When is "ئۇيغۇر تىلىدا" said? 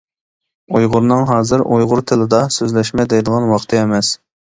1.75-2.39